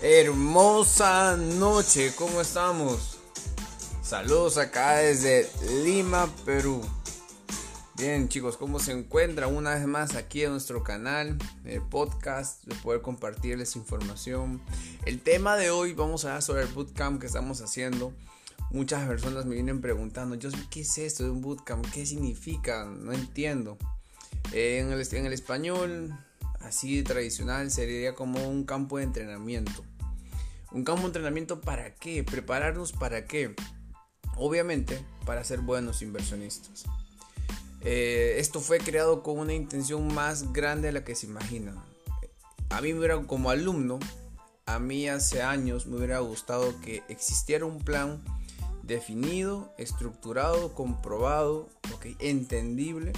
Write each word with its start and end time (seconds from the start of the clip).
Hermosa 0.00 1.36
noche, 1.36 2.12
¿cómo 2.14 2.40
estamos? 2.40 3.18
Saludos 4.00 4.56
acá 4.56 4.98
desde 4.98 5.50
Lima, 5.82 6.32
Perú. 6.44 6.80
Bien 7.96 8.28
chicos, 8.28 8.56
¿cómo 8.56 8.78
se 8.78 8.92
encuentran 8.92 9.52
una 9.52 9.74
vez 9.74 9.84
más 9.88 10.14
aquí 10.14 10.44
en 10.44 10.52
nuestro 10.52 10.84
canal 10.84 11.36
de 11.64 11.80
podcast 11.80 12.62
de 12.64 12.76
poder 12.76 13.02
compartirles 13.02 13.74
información? 13.74 14.62
El 15.04 15.20
tema 15.20 15.56
de 15.56 15.70
hoy 15.70 15.94
vamos 15.94 16.24
a 16.24 16.28
hablar 16.28 16.42
sobre 16.42 16.62
el 16.62 16.68
bootcamp 16.68 17.20
que 17.20 17.26
estamos 17.26 17.60
haciendo. 17.60 18.12
Muchas 18.70 19.04
personas 19.08 19.46
me 19.46 19.56
vienen 19.56 19.80
preguntando, 19.80 20.36
yo 20.36 20.50
¿qué 20.70 20.82
es 20.82 20.96
esto 20.98 21.24
de 21.24 21.30
un 21.30 21.42
bootcamp? 21.42 21.84
¿Qué 21.92 22.06
significa? 22.06 22.84
No 22.84 23.12
entiendo. 23.12 23.76
en, 24.52 24.92
el, 24.92 25.14
en 25.14 25.26
el 25.26 25.32
español 25.32 26.16
así 26.60 27.02
tradicional 27.02 27.70
sería 27.70 28.14
como 28.14 28.48
un 28.48 28.64
campo 28.64 28.98
de 28.98 29.04
entrenamiento. 29.04 29.84
Un 30.72 30.84
campo 30.84 31.02
de 31.02 31.06
entrenamiento 31.08 31.60
para 31.60 31.94
qué? 31.94 32.24
Prepararnos 32.24 32.92
para 32.92 33.26
qué? 33.26 33.54
Obviamente 34.36 35.02
para 35.24 35.44
ser 35.44 35.60
buenos 35.60 36.02
inversionistas. 36.02 36.84
Eh, 37.82 38.36
esto 38.38 38.60
fue 38.60 38.78
creado 38.78 39.22
con 39.22 39.38
una 39.38 39.54
intención 39.54 40.12
más 40.12 40.52
grande 40.52 40.88
de 40.88 40.92
la 40.92 41.04
que 41.04 41.14
se 41.14 41.26
imagina. 41.26 41.74
A 42.70 42.80
mí 42.80 42.92
como 43.26 43.50
alumno, 43.50 43.98
a 44.66 44.78
mí 44.78 45.08
hace 45.08 45.42
años 45.42 45.86
me 45.86 45.96
hubiera 45.96 46.18
gustado 46.18 46.78
que 46.80 47.02
existiera 47.08 47.64
un 47.64 47.78
plan 47.78 48.22
definido, 48.82 49.72
estructurado, 49.78 50.74
comprobado, 50.74 51.68
entendible 52.18 53.12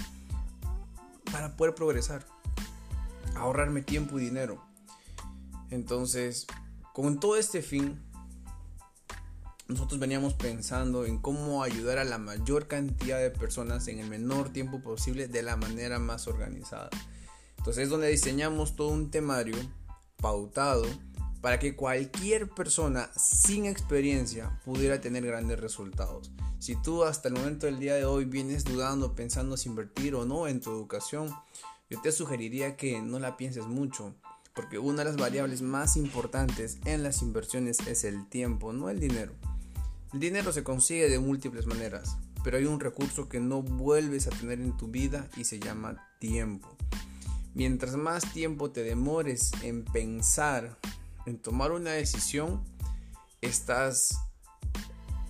para 1.32 1.56
poder 1.56 1.74
progresar 1.74 2.26
ahorrarme 3.40 3.82
tiempo 3.82 4.18
y 4.18 4.24
dinero. 4.24 4.64
Entonces, 5.70 6.46
con 6.92 7.20
todo 7.20 7.36
este 7.36 7.62
fin, 7.62 8.02
nosotros 9.68 10.00
veníamos 10.00 10.34
pensando 10.34 11.06
en 11.06 11.18
cómo 11.18 11.62
ayudar 11.62 11.98
a 11.98 12.04
la 12.04 12.18
mayor 12.18 12.66
cantidad 12.66 13.20
de 13.20 13.30
personas 13.30 13.86
en 13.88 14.00
el 14.00 14.08
menor 14.08 14.52
tiempo 14.52 14.80
posible 14.80 15.28
de 15.28 15.42
la 15.42 15.56
manera 15.56 15.98
más 15.98 16.26
organizada. 16.26 16.90
Entonces 17.56 17.84
es 17.84 17.90
donde 17.90 18.08
diseñamos 18.08 18.74
todo 18.74 18.88
un 18.88 19.10
temario 19.10 19.56
pautado 20.16 20.84
para 21.40 21.58
que 21.58 21.76
cualquier 21.76 22.50
persona 22.50 23.10
sin 23.16 23.64
experiencia 23.66 24.60
pudiera 24.64 25.00
tener 25.00 25.24
grandes 25.24 25.60
resultados. 25.60 26.32
Si 26.58 26.74
tú 26.76 27.04
hasta 27.04 27.28
el 27.28 27.34
momento 27.34 27.66
del 27.66 27.78
día 27.78 27.94
de 27.94 28.04
hoy 28.04 28.24
vienes 28.24 28.64
dudando, 28.64 29.14
pensando 29.14 29.56
si 29.56 29.68
invertir 29.68 30.14
o 30.14 30.26
no 30.26 30.48
en 30.48 30.60
tu 30.60 30.70
educación, 30.70 31.32
yo 31.90 32.00
te 32.00 32.12
sugeriría 32.12 32.76
que 32.76 33.02
no 33.02 33.18
la 33.18 33.36
pienses 33.36 33.66
mucho, 33.66 34.14
porque 34.54 34.78
una 34.78 34.98
de 34.98 35.06
las 35.06 35.16
variables 35.16 35.60
más 35.60 35.96
importantes 35.96 36.78
en 36.84 37.02
las 37.02 37.20
inversiones 37.20 37.80
es 37.80 38.04
el 38.04 38.28
tiempo, 38.28 38.72
no 38.72 38.90
el 38.90 39.00
dinero. 39.00 39.34
El 40.12 40.20
dinero 40.20 40.52
se 40.52 40.62
consigue 40.62 41.08
de 41.08 41.18
múltiples 41.18 41.66
maneras, 41.66 42.16
pero 42.44 42.58
hay 42.58 42.64
un 42.64 42.78
recurso 42.78 43.28
que 43.28 43.40
no 43.40 43.62
vuelves 43.62 44.28
a 44.28 44.30
tener 44.30 44.60
en 44.60 44.76
tu 44.76 44.86
vida 44.86 45.28
y 45.36 45.44
se 45.44 45.58
llama 45.58 46.08
tiempo. 46.20 46.76
Mientras 47.54 47.96
más 47.96 48.32
tiempo 48.32 48.70
te 48.70 48.84
demores 48.84 49.50
en 49.62 49.84
pensar, 49.84 50.78
en 51.26 51.38
tomar 51.38 51.72
una 51.72 51.90
decisión, 51.90 52.62
estás 53.40 54.16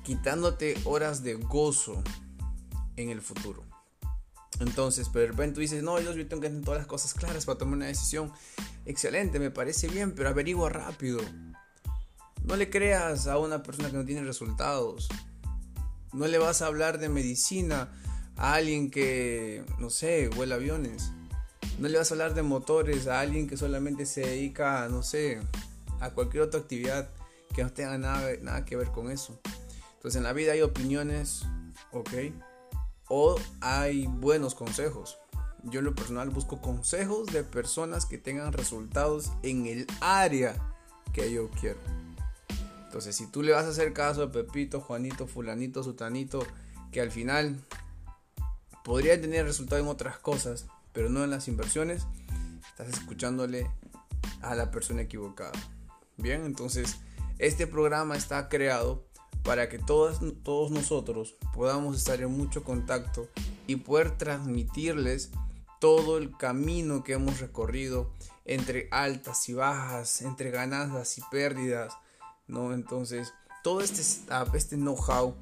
quitándote 0.02 0.76
horas 0.84 1.22
de 1.22 1.34
gozo 1.34 2.02
en 2.96 3.08
el 3.08 3.22
futuro. 3.22 3.69
Entonces, 4.58 5.08
pero 5.12 5.26
de 5.26 5.30
repente 5.30 5.54
tú 5.54 5.60
dices, 5.60 5.82
no, 5.82 6.00
yo 6.00 6.12
tengo 6.26 6.42
que 6.42 6.48
tener 6.48 6.64
todas 6.64 6.80
las 6.80 6.86
cosas 6.86 7.14
claras 7.14 7.46
para 7.46 7.58
tomar 7.58 7.76
una 7.76 7.86
decisión. 7.86 8.32
Excelente, 8.84 9.38
me 9.38 9.50
parece 9.50 9.88
bien, 9.88 10.14
pero 10.14 10.28
averigua 10.28 10.68
rápido. 10.68 11.20
No 12.44 12.56
le 12.56 12.68
creas 12.68 13.26
a 13.26 13.38
una 13.38 13.62
persona 13.62 13.90
que 13.90 13.96
no 13.96 14.04
tiene 14.04 14.22
resultados. 14.24 15.08
No 16.12 16.26
le 16.26 16.38
vas 16.38 16.62
a 16.62 16.66
hablar 16.66 16.98
de 16.98 17.08
medicina 17.08 17.92
a 18.36 18.54
alguien 18.54 18.90
que, 18.90 19.64
no 19.78 19.88
sé, 19.88 20.28
vuela 20.28 20.56
aviones. 20.56 21.12
No 21.78 21.88
le 21.88 21.96
vas 21.96 22.10
a 22.10 22.14
hablar 22.14 22.34
de 22.34 22.42
motores 22.42 23.06
a 23.06 23.20
alguien 23.20 23.48
que 23.48 23.56
solamente 23.56 24.04
se 24.04 24.22
dedica, 24.22 24.88
no 24.88 25.02
sé, 25.02 25.40
a 26.00 26.10
cualquier 26.10 26.42
otra 26.42 26.60
actividad 26.60 27.08
que 27.54 27.62
no 27.62 27.72
tenga 27.72 27.96
nada, 27.98 28.30
nada 28.42 28.64
que 28.64 28.76
ver 28.76 28.88
con 28.88 29.10
eso. 29.10 29.40
Entonces 29.94 30.16
en 30.16 30.24
la 30.24 30.32
vida 30.32 30.52
hay 30.52 30.62
opiniones, 30.62 31.42
ok, 31.92 32.10
o 33.10 33.36
hay 33.60 34.06
buenos 34.06 34.54
consejos. 34.54 35.18
Yo 35.64 35.80
en 35.80 35.84
lo 35.84 35.94
personal 35.94 36.30
busco 36.30 36.62
consejos 36.62 37.26
de 37.26 37.44
personas 37.44 38.06
que 38.06 38.16
tengan 38.16 38.54
resultados 38.54 39.30
en 39.42 39.66
el 39.66 39.86
área 40.00 40.56
que 41.12 41.30
yo 41.30 41.50
quiero. 41.50 41.80
Entonces, 42.84 43.14
si 43.16 43.26
tú 43.26 43.42
le 43.42 43.52
vas 43.52 43.66
a 43.66 43.70
hacer 43.70 43.92
caso 43.92 44.22
a 44.22 44.32
Pepito, 44.32 44.80
Juanito, 44.80 45.26
Fulanito, 45.26 45.82
Sutanito, 45.82 46.46
que 46.92 47.00
al 47.00 47.10
final 47.10 47.60
podría 48.84 49.20
tener 49.20 49.44
resultado 49.44 49.82
en 49.82 49.88
otras 49.88 50.18
cosas, 50.18 50.66
pero 50.92 51.10
no 51.10 51.22
en 51.22 51.30
las 51.30 51.48
inversiones, 51.48 52.06
estás 52.68 52.88
escuchándole 52.88 53.70
a 54.40 54.54
la 54.54 54.70
persona 54.70 55.02
equivocada. 55.02 55.52
Bien, 56.16 56.44
entonces 56.44 56.98
este 57.38 57.66
programa 57.66 58.16
está 58.16 58.48
creado 58.48 59.04
para 59.50 59.68
que 59.68 59.80
todos, 59.80 60.20
todos 60.44 60.70
nosotros 60.70 61.34
podamos 61.52 61.96
estar 61.96 62.22
en 62.22 62.30
mucho 62.30 62.62
contacto 62.62 63.26
y 63.66 63.74
poder 63.74 64.16
transmitirles 64.16 65.32
todo 65.80 66.18
el 66.18 66.36
camino 66.36 67.02
que 67.02 67.14
hemos 67.14 67.40
recorrido 67.40 68.12
entre 68.44 68.86
altas 68.92 69.48
y 69.48 69.54
bajas, 69.54 70.22
entre 70.22 70.52
ganancias 70.52 71.18
y 71.18 71.22
pérdidas, 71.32 71.94
¿no? 72.46 72.72
Entonces, 72.72 73.34
todo 73.64 73.80
este 73.80 74.02
este 74.54 74.76
know-how, 74.76 75.34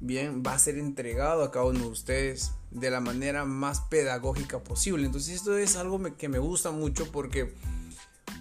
bien, 0.00 0.42
va 0.44 0.54
a 0.54 0.58
ser 0.58 0.76
entregado 0.76 1.44
a 1.44 1.52
cada 1.52 1.66
uno 1.66 1.78
de 1.78 1.86
ustedes 1.86 2.54
de 2.72 2.90
la 2.90 2.98
manera 2.98 3.44
más 3.44 3.82
pedagógica 3.82 4.64
posible. 4.64 5.06
Entonces, 5.06 5.36
esto 5.36 5.56
es 5.56 5.76
algo 5.76 6.02
que 6.16 6.28
me 6.28 6.40
gusta 6.40 6.72
mucho 6.72 7.12
porque 7.12 7.54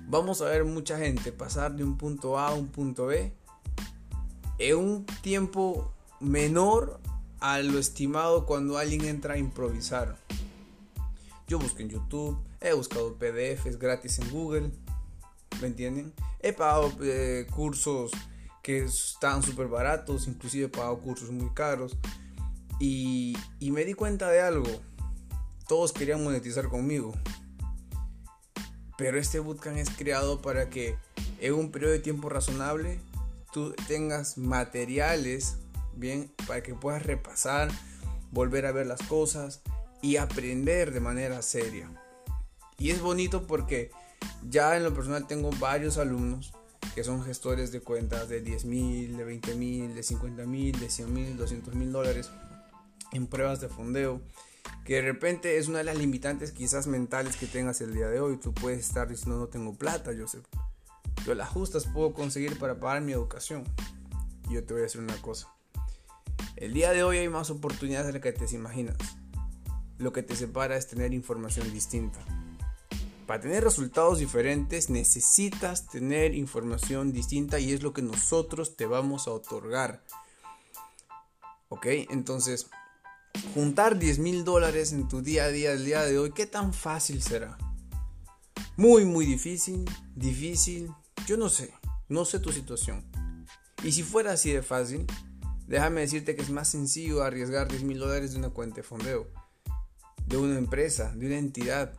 vamos 0.07 0.41
a 0.41 0.45
ver 0.45 0.65
mucha 0.65 0.97
gente 0.97 1.31
pasar 1.31 1.75
de 1.75 1.83
un 1.83 1.99
punto 1.99 2.39
A 2.39 2.47
a 2.47 2.53
un 2.55 2.69
punto 2.69 3.05
B 3.05 3.42
en 4.69 4.77
un 4.77 5.05
tiempo 5.21 5.93
menor 6.21 7.01
a 7.41 7.59
lo 7.59 7.79
estimado 7.79 8.45
cuando 8.45 8.77
alguien 8.77 9.03
entra 9.03 9.33
a 9.33 9.37
improvisar. 9.37 10.17
Yo 11.47 11.59
busco 11.59 11.81
en 11.81 11.89
YouTube, 11.89 12.37
he 12.61 12.71
buscado 12.71 13.15
PDFs 13.15 13.77
gratis 13.77 14.19
en 14.19 14.31
Google, 14.31 14.71
¿me 15.59 15.67
entienden? 15.67 16.13
He 16.39 16.53
pagado 16.53 16.93
eh, 17.01 17.45
cursos 17.53 18.11
que 18.61 18.85
están 18.85 19.43
súper 19.43 19.67
baratos, 19.67 20.27
inclusive 20.27 20.67
he 20.67 20.69
pagado 20.69 20.97
cursos 20.99 21.29
muy 21.29 21.49
caros. 21.53 21.97
Y, 22.79 23.37
y 23.59 23.71
me 23.71 23.83
di 23.83 23.93
cuenta 23.93 24.29
de 24.29 24.41
algo, 24.41 24.69
todos 25.67 25.91
querían 25.91 26.23
monetizar 26.23 26.69
conmigo. 26.69 27.13
Pero 28.97 29.19
este 29.19 29.39
bootcamp 29.39 29.77
es 29.77 29.89
creado 29.89 30.41
para 30.41 30.69
que 30.69 30.95
en 31.41 31.53
un 31.53 31.71
periodo 31.71 31.91
de 31.91 31.99
tiempo 31.99 32.29
razonable 32.29 33.01
tú 33.53 33.73
tengas 33.87 34.37
materiales, 34.37 35.57
bien, 35.95 36.29
para 36.47 36.61
que 36.63 36.73
puedas 36.73 37.03
repasar, 37.03 37.69
volver 38.31 38.65
a 38.65 38.71
ver 38.71 38.87
las 38.87 39.01
cosas 39.03 39.61
y 40.01 40.17
aprender 40.17 40.91
de 40.91 40.99
manera 40.99 41.41
seria. 41.41 41.89
Y 42.77 42.89
es 42.89 42.99
bonito 42.99 43.47
porque 43.47 43.91
ya 44.49 44.75
en 44.75 44.83
lo 44.83 44.93
personal 44.93 45.27
tengo 45.27 45.51
varios 45.59 45.97
alumnos 45.97 46.51
que 46.95 47.03
son 47.03 47.23
gestores 47.23 47.71
de 47.71 47.79
cuentas 47.79 48.27
de 48.27 48.41
10 48.41 48.65
mil, 48.65 49.17
de 49.17 49.23
20 49.23 49.55
mil, 49.55 49.95
de 49.95 50.03
50 50.03 50.45
mil, 50.45 50.79
de 50.79 50.89
100 50.89 51.13
mil, 51.13 51.37
200 51.37 51.75
mil 51.75 51.91
dólares 51.91 52.29
en 53.13 53.27
pruebas 53.27 53.61
de 53.61 53.69
fondeo. 53.69 54.21
Que 54.85 54.95
de 54.95 55.01
repente 55.01 55.57
es 55.57 55.67
una 55.67 55.79
de 55.79 55.83
las 55.85 55.97
limitantes 55.97 56.51
quizás 56.51 56.87
mentales 56.87 57.37
que 57.37 57.47
tengas 57.47 57.81
el 57.81 57.93
día 57.93 58.07
de 58.07 58.19
hoy. 58.19 58.37
Tú 58.37 58.53
puedes 58.53 58.79
estar 58.79 59.07
diciendo 59.07 59.37
no 59.37 59.47
tengo 59.47 59.73
plata, 59.75 60.11
sé 60.27 60.39
yo 61.25 61.33
las 61.35 61.49
justas 61.49 61.85
puedo 61.85 62.13
conseguir 62.13 62.59
para 62.59 62.79
pagar 62.79 63.01
mi 63.01 63.13
educación. 63.13 63.63
Yo 64.49 64.63
te 64.63 64.73
voy 64.73 64.81
a 64.81 64.83
decir 64.83 65.01
una 65.01 65.15
cosa. 65.21 65.47
El 66.57 66.73
día 66.73 66.91
de 66.91 67.03
hoy 67.03 67.17
hay 67.17 67.29
más 67.29 67.49
oportunidades 67.49 68.07
de 68.07 68.13
las 68.13 68.21
que 68.21 68.31
te 68.33 68.53
imaginas. 68.55 68.97
Lo 69.97 70.11
que 70.11 70.23
te 70.23 70.35
separa 70.35 70.75
es 70.75 70.87
tener 70.87 71.13
información 71.13 71.71
distinta. 71.71 72.19
Para 73.25 73.39
tener 73.39 73.63
resultados 73.63 74.19
diferentes 74.19 74.89
necesitas 74.89 75.87
tener 75.87 76.35
información 76.35 77.13
distinta 77.13 77.59
y 77.59 77.71
es 77.71 77.81
lo 77.81 77.93
que 77.93 78.01
nosotros 78.01 78.75
te 78.75 78.85
vamos 78.85 79.27
a 79.27 79.31
otorgar. 79.31 80.03
¿Ok? 81.69 81.85
Entonces, 82.09 82.69
juntar 83.53 83.97
10 83.97 84.19
mil 84.19 84.43
dólares 84.43 84.91
en 84.91 85.07
tu 85.07 85.21
día 85.21 85.45
a 85.45 85.49
día 85.49 85.71
el 85.71 85.85
día 85.85 86.01
de 86.01 86.19
hoy, 86.19 86.31
¿qué 86.31 86.45
tan 86.45 86.73
fácil 86.73 87.23
será? 87.23 87.57
Muy, 88.75 89.05
muy 89.05 89.25
difícil, 89.25 89.85
difícil, 90.15 90.91
yo 91.25 91.37
no 91.37 91.49
sé, 91.49 91.73
no 92.09 92.25
sé 92.25 92.39
tu 92.39 92.51
situación. 92.51 93.03
Y 93.83 93.91
si 93.91 94.03
fuera 94.03 94.33
así 94.33 94.51
de 94.51 94.61
fácil, 94.61 95.05
déjame 95.67 96.01
decirte 96.01 96.35
que 96.35 96.41
es 96.41 96.49
más 96.49 96.69
sencillo 96.69 97.23
arriesgar 97.23 97.67
10 97.67 97.83
mil 97.83 97.99
dólares 97.99 98.33
de 98.33 98.39
una 98.39 98.49
cuenta 98.49 98.77
de 98.77 98.83
fondeo, 98.83 99.27
de 100.25 100.37
una 100.37 100.57
empresa, 100.57 101.13
de 101.15 101.27
una 101.27 101.37
entidad. 101.37 101.93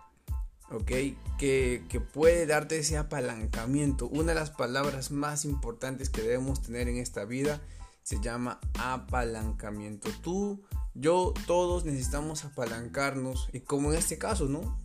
¿ok? 0.70 0.90
Que, 1.38 1.84
que, 1.88 2.00
puede 2.00 2.46
darte 2.46 2.78
ese 2.78 2.96
apalancamiento. 2.96 4.08
Una 4.08 4.32
de 4.32 4.40
las 4.40 4.50
palabras 4.50 5.10
más 5.10 5.44
importantes 5.44 6.10
que 6.10 6.22
debemos 6.22 6.62
tener 6.62 6.88
en 6.88 6.96
esta 6.96 7.24
vida 7.24 7.60
se 8.02 8.20
llama 8.20 8.60
apalancamiento. 8.78 10.10
Tú, 10.22 10.62
yo, 10.94 11.34
todos 11.46 11.84
necesitamos 11.84 12.44
apalancarnos. 12.44 13.48
Y 13.52 13.60
como 13.60 13.92
en 13.92 13.98
este 13.98 14.18
caso, 14.18 14.46
¿no? 14.46 14.80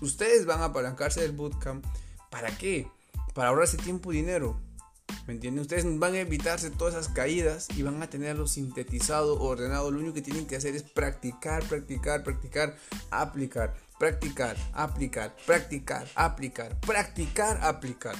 Ustedes 0.00 0.46
van 0.46 0.60
a 0.60 0.66
apalancarse 0.66 1.20
del 1.20 1.32
bootcamp. 1.32 1.84
¿Para 2.30 2.56
qué? 2.56 2.90
Para 3.34 3.48
ahorrarse 3.48 3.76
tiempo 3.76 4.12
y 4.12 4.16
dinero. 4.16 4.60
¿Me 5.26 5.34
entienden? 5.34 5.62
Ustedes 5.62 5.84
van 5.98 6.14
a 6.14 6.20
evitarse 6.20 6.70
todas 6.70 6.94
esas 6.94 7.08
caídas 7.08 7.68
y 7.76 7.82
van 7.82 8.02
a 8.02 8.08
tenerlo 8.08 8.46
sintetizado, 8.46 9.40
ordenado. 9.40 9.90
Lo 9.90 9.98
único 9.98 10.14
que 10.14 10.22
tienen 10.22 10.46
que 10.46 10.56
hacer 10.56 10.76
es 10.76 10.82
practicar, 10.82 11.64
practicar, 11.64 12.22
practicar, 12.22 12.76
aplicar, 13.10 13.74
practicar, 13.98 14.56
aplicar, 14.72 15.34
practicar, 15.46 16.06
aplicar, 16.14 16.78
practicar, 16.80 17.58
aplicar. 17.62 18.16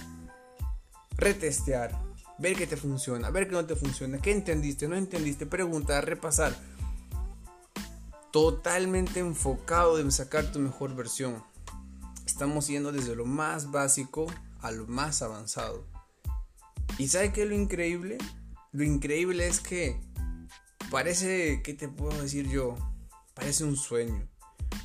Retestear, 1.16 1.96
ver 2.38 2.56
que 2.56 2.66
te 2.66 2.76
funciona, 2.76 3.30
ver 3.30 3.48
que 3.48 3.54
no 3.54 3.64
te 3.64 3.76
funciona, 3.76 4.18
qué 4.18 4.32
entendiste, 4.32 4.88
no 4.88 4.96
entendiste, 4.96 5.46
preguntar, 5.46 6.06
repasar. 6.06 6.56
Totalmente 8.32 9.20
enfocado 9.20 10.00
en 10.00 10.10
sacar 10.10 10.50
tu 10.50 10.58
mejor 10.58 10.96
versión. 10.96 11.44
Estamos 12.26 12.66
yendo 12.66 12.90
desde 12.90 13.14
lo 13.14 13.26
más 13.26 13.70
básico 13.70 14.26
a 14.64 14.70
lo 14.70 14.86
más 14.86 15.20
avanzado. 15.20 15.86
¿Y 16.98 17.08
sabe 17.08 17.32
qué 17.32 17.42
es 17.42 17.48
lo 17.48 17.54
increíble? 17.54 18.16
Lo 18.72 18.82
increíble 18.82 19.46
es 19.46 19.60
que 19.60 20.00
parece, 20.90 21.60
¿qué 21.62 21.74
te 21.74 21.86
puedo 21.86 22.20
decir 22.20 22.48
yo? 22.48 22.74
Parece 23.34 23.64
un 23.64 23.76
sueño. 23.76 24.26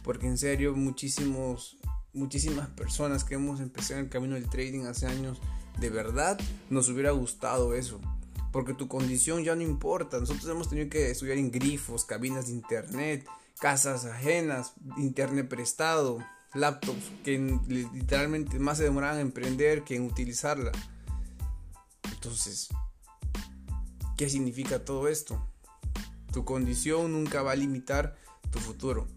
Porque 0.03 0.27
en 0.27 0.37
serio, 0.37 0.75
muchísimos, 0.75 1.77
muchísimas 2.11 2.67
personas 2.69 3.23
que 3.23 3.35
hemos 3.35 3.61
empezado 3.61 4.01
el 4.01 4.09
camino 4.09 4.35
del 4.35 4.49
trading 4.49 4.85
hace 4.85 5.07
años, 5.07 5.39
de 5.79 5.89
verdad 5.89 6.37
nos 6.69 6.89
hubiera 6.89 7.11
gustado 7.11 7.73
eso. 7.73 8.01
Porque 8.51 8.73
tu 8.73 8.89
condición 8.89 9.45
ya 9.45 9.55
no 9.55 9.61
importa. 9.61 10.19
Nosotros 10.19 10.49
hemos 10.49 10.67
tenido 10.67 10.89
que 10.89 11.09
estudiar 11.09 11.37
en 11.37 11.51
grifos, 11.51 12.03
cabinas 12.03 12.47
de 12.47 12.53
internet, 12.53 13.25
casas 13.61 14.03
ajenas, 14.03 14.73
internet 14.97 15.47
prestado, 15.47 16.19
laptops 16.53 17.11
que 17.23 17.37
literalmente 17.67 18.59
más 18.59 18.77
se 18.77 18.85
demoraban 18.85 19.17
en 19.17 19.27
emprender 19.27 19.83
que 19.83 19.95
en 19.95 20.05
utilizarla. 20.05 20.71
Entonces, 22.11 22.69
¿qué 24.17 24.29
significa 24.29 24.83
todo 24.83 25.07
esto? 25.07 25.45
Tu 26.33 26.45
condición 26.45 27.11
nunca 27.11 27.41
va 27.41 27.51
a 27.51 27.55
limitar 27.55 28.17
tu 28.51 28.59
futuro. 28.59 29.07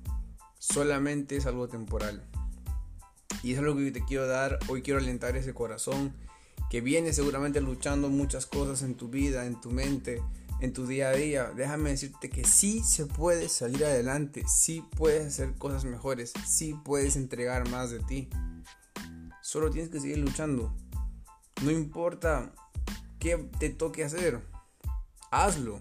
Solamente 0.58 1.36
es 1.36 1.46
algo 1.46 1.68
temporal. 1.68 2.22
Y 3.42 3.54
es 3.54 3.60
lo 3.60 3.76
que 3.76 3.90
te 3.90 4.04
quiero 4.04 4.26
dar. 4.26 4.58
Hoy 4.68 4.82
quiero 4.82 5.00
alentar 5.00 5.36
ese 5.36 5.52
corazón 5.52 6.14
que 6.70 6.80
viene 6.80 7.12
seguramente 7.12 7.60
luchando 7.60 8.08
muchas 8.08 8.46
cosas 8.46 8.82
en 8.82 8.94
tu 8.94 9.08
vida, 9.08 9.44
en 9.44 9.60
tu 9.60 9.70
mente, 9.70 10.22
en 10.62 10.72
tu 10.72 10.86
día 10.86 11.10
a 11.10 11.12
día. 11.12 11.52
Déjame 11.54 11.90
decirte 11.90 12.30
que 12.30 12.44
sí 12.44 12.82
se 12.82 13.04
puede 13.04 13.50
salir 13.50 13.84
adelante, 13.84 14.44
sí 14.46 14.82
puedes 14.96 15.26
hacer 15.26 15.54
cosas 15.58 15.84
mejores, 15.84 16.32
sí 16.46 16.74
puedes 16.84 17.16
entregar 17.16 17.68
más 17.68 17.90
de 17.90 17.98
ti. 18.00 18.30
Solo 19.42 19.70
tienes 19.70 19.90
que 19.90 20.00
seguir 20.00 20.18
luchando. 20.18 20.74
No 21.62 21.70
importa 21.70 22.52
¿Qué 23.22 23.36
te 23.60 23.70
toque 23.70 24.02
hacer? 24.02 24.40
Hazlo. 25.30 25.78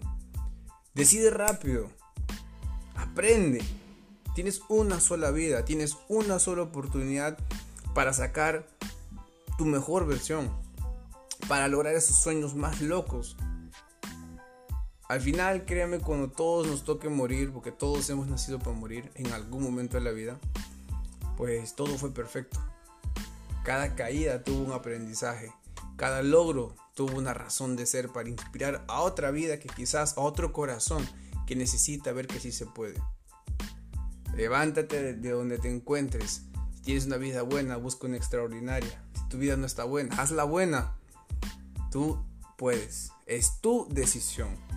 Decide 0.94 1.28
rápido. 1.28 1.90
Aprende. 2.94 3.60
Tienes 4.36 4.62
una 4.68 5.00
sola 5.00 5.32
vida, 5.32 5.64
tienes 5.64 5.96
una 6.08 6.38
sola 6.38 6.62
oportunidad 6.62 7.36
para 7.96 8.12
sacar 8.12 8.68
tu 9.58 9.64
mejor 9.64 10.06
versión, 10.06 10.52
para 11.48 11.66
lograr 11.66 11.96
esos 11.96 12.22
sueños 12.22 12.54
más 12.54 12.80
locos. 12.80 13.36
Al 15.12 15.20
final, 15.20 15.66
créame, 15.66 15.98
cuando 15.98 16.30
todos 16.30 16.66
nos 16.66 16.84
toque 16.84 17.10
morir, 17.10 17.52
porque 17.52 17.70
todos 17.70 18.08
hemos 18.08 18.28
nacido 18.28 18.58
para 18.58 18.74
morir 18.74 19.10
en 19.14 19.30
algún 19.32 19.62
momento 19.62 19.98
de 19.98 20.04
la 20.04 20.10
vida, 20.10 20.40
pues 21.36 21.76
todo 21.76 21.98
fue 21.98 22.14
perfecto. 22.14 22.58
Cada 23.62 23.94
caída 23.94 24.42
tuvo 24.42 24.64
un 24.64 24.72
aprendizaje, 24.72 25.52
cada 25.96 26.22
logro 26.22 26.74
tuvo 26.94 27.18
una 27.18 27.34
razón 27.34 27.76
de 27.76 27.84
ser 27.84 28.08
para 28.08 28.30
inspirar 28.30 28.86
a 28.88 29.02
otra 29.02 29.30
vida 29.30 29.58
que 29.58 29.68
quizás 29.68 30.16
a 30.16 30.22
otro 30.22 30.50
corazón 30.54 31.06
que 31.46 31.56
necesita 31.56 32.12
ver 32.12 32.26
que 32.26 32.40
sí 32.40 32.50
se 32.50 32.64
puede. 32.64 32.98
Levántate 34.34 35.12
de 35.12 35.30
donde 35.30 35.58
te 35.58 35.70
encuentres. 35.70 36.44
Si 36.76 36.80
tienes 36.84 37.04
una 37.04 37.18
vida 37.18 37.42
buena, 37.42 37.76
busca 37.76 38.06
una 38.06 38.16
extraordinaria. 38.16 39.04
Si 39.12 39.28
tu 39.28 39.36
vida 39.36 39.58
no 39.58 39.66
está 39.66 39.84
buena, 39.84 40.16
hazla 40.16 40.44
buena. 40.44 40.96
Tú 41.90 42.18
puedes. 42.56 43.12
Es 43.26 43.60
tu 43.60 43.86
decisión. 43.90 44.71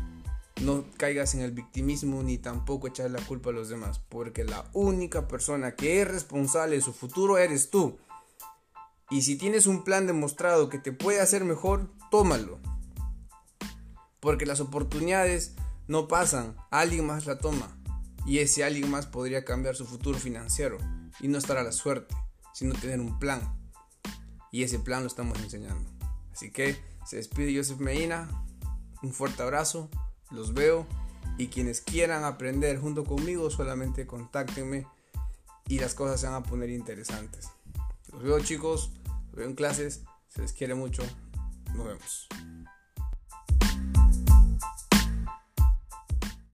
No 0.61 0.85
caigas 0.97 1.35
en 1.35 1.41
el 1.41 1.51
victimismo 1.51 2.23
ni 2.23 2.37
tampoco 2.37 2.87
echar 2.87 3.11
la 3.11 3.21
culpa 3.21 3.49
a 3.49 3.53
los 3.53 3.69
demás, 3.69 3.99
porque 3.99 4.43
la 4.45 4.69
única 4.73 5.27
persona 5.27 5.75
que 5.75 6.01
es 6.01 6.07
responsable 6.07 6.77
de 6.77 6.81
su 6.81 6.93
futuro 6.93 7.37
eres 7.37 7.69
tú. 7.69 7.97
Y 9.09 9.23
si 9.23 9.37
tienes 9.37 9.67
un 9.67 9.83
plan 9.83 10.07
demostrado 10.07 10.69
que 10.69 10.79
te 10.79 10.91
puede 10.91 11.19
hacer 11.19 11.43
mejor, 11.43 11.91
tómalo. 12.09 12.59
Porque 14.19 14.45
las 14.45 14.61
oportunidades 14.61 15.55
no 15.87 16.07
pasan, 16.07 16.55
alguien 16.71 17.05
más 17.05 17.25
la 17.25 17.37
toma. 17.37 17.77
Y 18.25 18.39
ese 18.39 18.63
alguien 18.63 18.89
más 18.89 19.05
podría 19.05 19.45
cambiar 19.45 19.75
su 19.75 19.85
futuro 19.85 20.17
financiero 20.17 20.77
y 21.19 21.27
no 21.27 21.37
estar 21.37 21.57
a 21.57 21.63
la 21.63 21.71
suerte, 21.71 22.15
sino 22.53 22.73
tener 22.73 22.99
un 22.99 23.19
plan. 23.19 23.41
Y 24.51 24.63
ese 24.63 24.79
plan 24.79 25.01
lo 25.01 25.07
estamos 25.07 25.37
enseñando. 25.39 25.91
Así 26.31 26.51
que 26.51 26.75
se 27.05 27.17
despide 27.17 27.55
Joseph 27.55 27.79
Medina. 27.79 28.27
Un 29.03 29.13
fuerte 29.13 29.43
abrazo. 29.43 29.89
Los 30.31 30.53
veo. 30.53 30.85
Y 31.37 31.47
quienes 31.47 31.81
quieran 31.81 32.23
aprender 32.23 32.79
junto 32.79 33.03
conmigo, 33.03 33.49
solamente 33.49 34.07
contáctenme 34.07 34.87
y 35.67 35.79
las 35.79 35.93
cosas 35.93 36.21
se 36.21 36.27
van 36.27 36.35
a 36.35 36.43
poner 36.43 36.69
interesantes. 36.69 37.49
Los 38.11 38.23
veo 38.23 38.39
chicos, 38.39 38.91
los 39.27 39.35
veo 39.35 39.47
en 39.47 39.55
clases, 39.55 40.03
se 40.29 40.41
les 40.41 40.53
quiere 40.53 40.75
mucho, 40.75 41.03
nos 41.73 41.85
vemos. 41.85 42.27